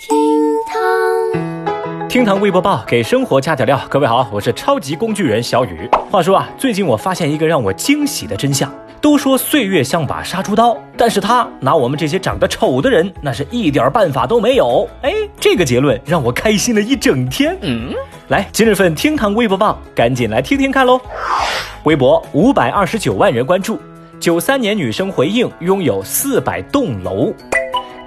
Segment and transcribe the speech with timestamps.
[0.00, 0.16] 厅
[0.64, 3.80] 堂，厅堂微博报给生活加点料。
[3.88, 5.90] 各位好，我是超级工具人小雨。
[6.08, 8.72] 话说啊，最近我发现一个让我惊喜的真相。
[9.00, 14.88] 都说岁月像把杀猪刀，但是他拿我们这些长得丑的人，那是一点办法都没有。
[15.02, 17.58] 哎，这个结论让我开心了一整天。
[17.62, 17.92] 嗯，
[18.28, 21.00] 来，今日份厅堂微博报，赶紧来听听看喽。
[21.82, 23.80] 微博五百二十九万人关注，
[24.20, 27.34] 九三年女生回应拥有四百栋楼。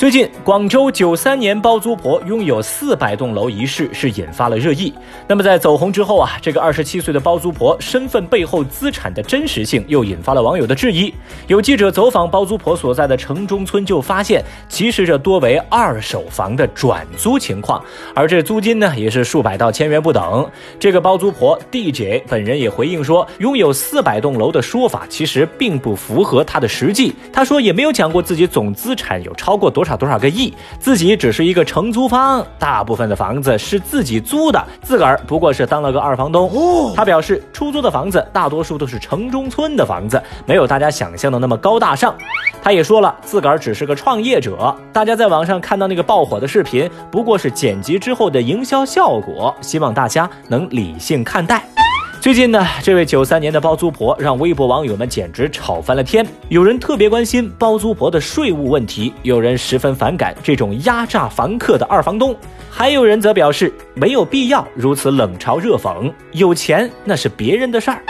[0.00, 4.94] 最近，广州九三年包租婆拥有四百栋楼一事是引发了热议。
[5.28, 11.12] 那么在走红之后啊，这个二十七岁的包租婆身份背后资产的真实性又引发了网友的质疑。
[11.48, 20.50] 有记者走访包租婆所在的城中村，就发现其实这多为二手房的转租情况，而这租金呢也是数百到千元不等。
[20.78, 27.14] 这个包租婆 DJ 本人也回应说，拥有四百栋楼的说法其实并不符合他的实际。
[27.30, 29.89] 他说也没有讲过自己总资产有超过多少。
[29.96, 30.52] 多少个亿？
[30.78, 36.50] 自己只是一个承租方，大部分的房子是自己租的，自个儿不过是当了个二房东。
[36.94, 42.14] 他表示，出租的房子大多数都是城中村的房子，没有大家想象的那么高大上。
[42.62, 51.79] 他也说了，自个儿只是个创业者，大家在网上看到那个爆火的视频，不过是剪辑之后的营销效果，希望大家能理性看待。
[52.20, 56.24] 最近呢，这位九三年的包租婆让微博网友们简直吵翻了天。
[56.50, 62.36] 有人特别关心包租婆的税务问题，有人十分反感这种压榨房客的二房东，
[62.70, 68.02] 还有人则表示没有必要如此冷嘲热讽，有钱那是别人的事儿。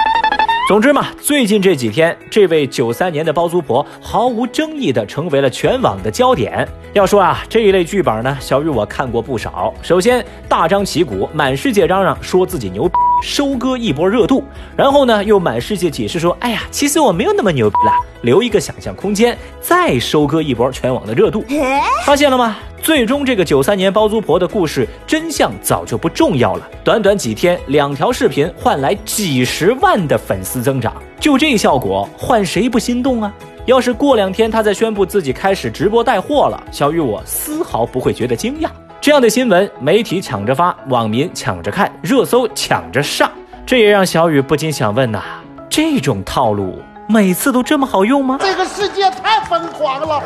[0.66, 6.66] 总之嘛，最近这几天，这位九三年的包租婆毫无争议的成为了全网的焦点。
[6.94, 9.72] 要说啊，这一类剧本呢，小雨我看过不少。
[9.82, 12.90] 首先大张旗鼓，满世界嚷嚷说自己牛，
[13.22, 14.42] 收割一波热度；
[14.76, 21.44] 然后呢，又满世界解释说，哎呀，其实我没有那么牛逼啦，留一个想象空间，再收割一波全网的热度。
[22.06, 22.56] 发现了吗？
[22.82, 26.66] 最终，这个九三年包租婆的故事真相早就不重要了。
[26.82, 33.32] 短短几天，两条视频换来几十万的粉丝增长，就这效果，换谁不心动啊？
[33.66, 38.70] 要是过两天他再宣布自己开始直播带货了，小雨我丝毫不会觉得惊讶。
[39.00, 43.30] 这样的新闻，媒体抢着发，网民抢着看，热搜抢着上，
[43.64, 45.22] 这也让小雨不禁想问呐：
[45.70, 48.36] 这种套路每次都这么好用吗？
[48.38, 50.22] 这个世界太疯狂了。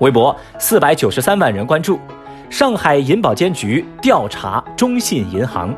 [0.00, 2.00] 微博四百九十三万人关注，
[2.50, 5.72] 上海银保监局调查中信银行。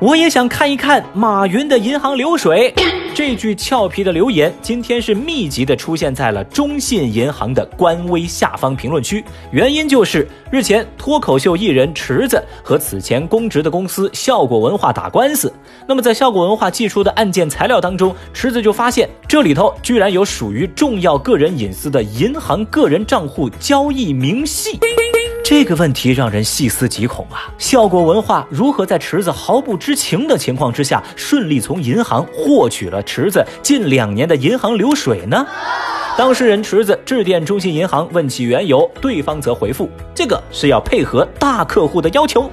[0.00, 2.74] 我也想看一看马云的银行流水。
[3.18, 9.24] 这句俏皮的留言，今天是密集的出现在了中信银行的官微下方评论区。
[9.50, 15.52] 原因就是日前脱口秀艺人池子和此前公职的公司效果文化打官司。
[15.84, 24.78] 那么在效果文化寄出的案件材料当中，池子就发现这里头居然有属于重要个人隐私的银行个人账户交易明细。
[25.50, 27.48] 这个问题让人细思极恐啊！
[27.56, 35.46] 效果文化如何在池子毫不知情的情况之下，顺利从银行获取了池子近两年的银行流水呢？
[36.18, 42.50] 当事人池子致电中信银行问其缘由，对方则回复：“这个是要配合大客户的要求。”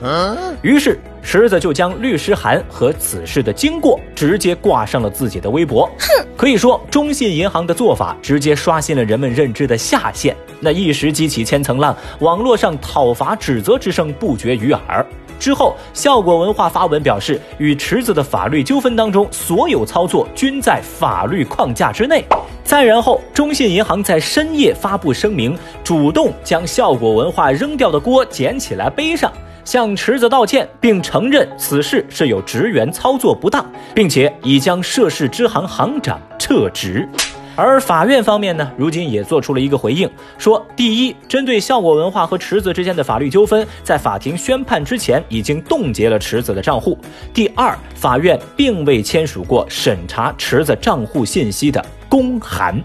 [0.61, 5.87] 于是池子就将律师函和此事的经过直接挂上了自己的微博。
[5.97, 15.03] 哼，可以说中信银行的做法直接刷新了人们认知的下限，那一时激起千层浪，网络上讨伐指责之声不绝于耳。
[15.39, 22.23] 之后，效果文化发文表示，与池子的法律纠纷当中，所有操作均在法律框架之内。
[22.63, 29.31] 再然后，中信银行在深夜发布声明，主动将效果文化扔掉的锅捡起来背上，
[29.63, 33.63] 向池子道歉，并承认此事是有职员操作不当，
[33.93, 37.07] 并且已将涉事支行行长撤职。
[37.55, 46.97] 而法院方面呢，如今也做出了一个回应，说第一，针对效果文化和池子之间的法律纠纷，在法庭宣判之前已经冻结了池子的账户；
[47.33, 51.83] 第二，法院并未签署过审查池子账户信息的。
[52.09, 52.81] 公函，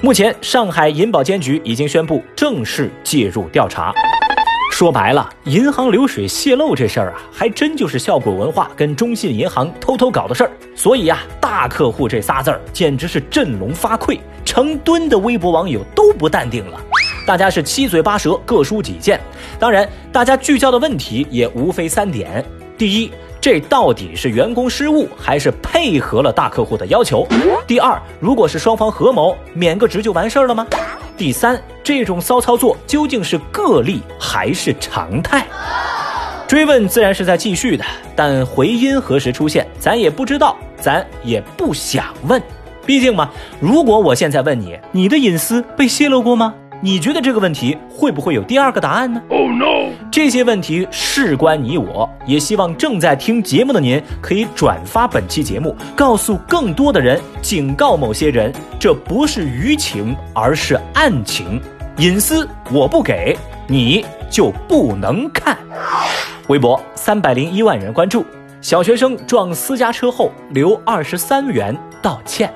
[0.00, 3.92] 目前上海银保监局已经宣布正式介入调查。
[4.70, 10.50] 说白了，银行流水泄露这事儿啊，还真就是效果文化跟中信银行偷偷搞的事儿。
[10.76, 16.80] 所以呀，大客户这仨字儿简直是振聋发聩，成吨的微博网友都不淡定了，
[17.26, 19.20] 大家是七嘴八舌，各抒己见。
[19.58, 22.44] 当然，大家聚焦的问题也无非三点：
[22.76, 23.10] 第一。
[23.40, 27.24] 这到底是员工失误，还是配合了大客户的要求？
[27.68, 30.66] 第二，如果是双方合谋，免个职就完事儿了吗？
[31.16, 35.46] 第三，这种骚操作究竟是个例还是常态？
[36.46, 42.42] 追问自然是在继续的，但回音何时出现，咱也不知道，咱也不想问。
[42.84, 46.54] 毕竟嘛，如果我现在问你，你的隐私被泄露过吗？
[46.82, 49.90] 你觉得这个问题会不会有第二个答案呢？Oh no！
[50.12, 61.60] 这些问题事关你我，也希望正在听节目的您可以转发本期节目，告诉更多的人，警告某些人，这不是舆情，而是案情，
[61.98, 63.36] 隐私我不给，
[63.66, 65.58] 你就不能看。
[66.46, 68.24] 微博三百零一万人关注，
[68.60, 72.54] 小学生撞私家车后留二十三元道歉。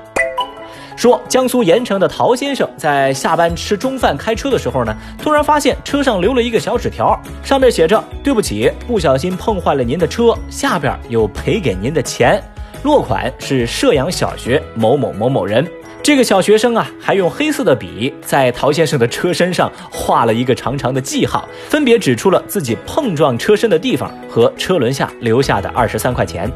[0.95, 12.41] 说江苏盐城的陶先生在下班吃中饭开车的时候呢，突然发现车上留了一个小纸条，上面写着：“对不起，不小心碰坏了您的车，下边有赔给您的钱。”
[12.83, 15.69] 落款是射阳小学某某某某人。
[16.03, 26.51] 这个小学生啊，还用黑色的笔在陶先生的车身上画了一个长长的记号，分别指出了自己碰撞车身的地方和车轮下留下的二十三块钱。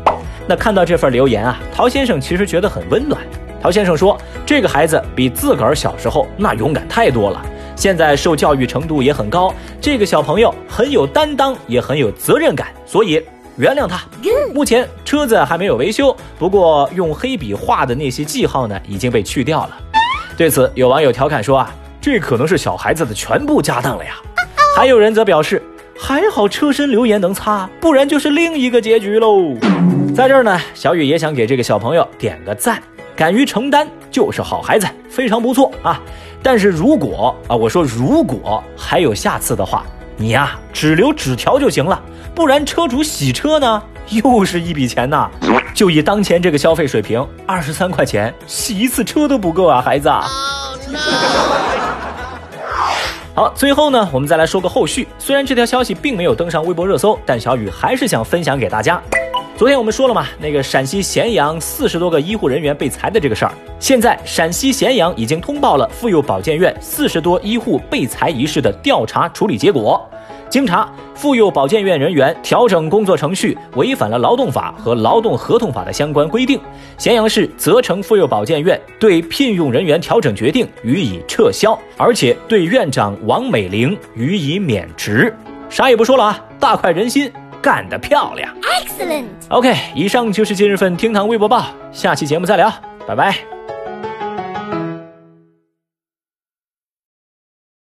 [0.49, 3.21] 那看到这份留言啊，陶先生其实觉得很温暖。
[3.61, 7.41] 陶先生说：“这个孩子比自个儿小时候那勇敢太多了，
[7.73, 9.53] 现在受教育程度也很高。
[9.79, 13.23] 这个小朋友很有担当，也很有责任感，所以。”
[13.57, 13.99] 原谅他。
[14.53, 19.77] 目前车子还没有维修，不过用黑笔画的那些记号呢，已经被去掉了。
[20.37, 24.13] 对此，有网友调侃说啊，这可能是小孩子的全部家当了呀。
[24.75, 25.61] 还有人则表示，
[25.99, 29.55] 还好车身留言能擦，不然就是另一个结局喽。
[30.15, 32.81] 在这儿呢，小雨也想给这个小朋友点个赞，
[33.15, 35.99] 敢于承担就是好孩子，非常不错啊。
[36.43, 39.83] 但是如果啊，我说如果还有下次的话。
[40.19, 42.01] 你呀，只留纸条就行了，
[42.33, 45.29] 不然车主洗车呢，又是一笔钱呐。
[45.75, 50.09] 就以当前这个消费水平，二十三块钱洗一次车都不够啊，孩子。
[53.35, 55.07] 好，最后呢，我们再来说个后续。
[55.19, 58.99] 虽然这条消息并没有登上微博热搜，但小雨还是想分享给大家。
[59.57, 70.07] 昨天我们说了嘛，那个陕西咸阳四十多个医护人员被裁的这个事儿，现在陕西咸阳已经通报了妇幼保健院四十多医护被裁一事的调查处理结果。
[70.47, 76.61] 经查，妇幼保健院人员调整工作程序，违反了劳动法和劳动合同法的相关规定，
[76.99, 85.33] 咸阳市责成妇幼保健院对聘用人员调整决定予以撤销，而且对院长王美玲予以免职。
[85.67, 87.31] 啥也不说了啊，大快人心。
[87.61, 89.25] 干得漂亮，Excellent。
[89.49, 92.71] OK，以上就是今日份厅堂微博报，下期节目再聊，
[93.07, 93.56] 拜拜。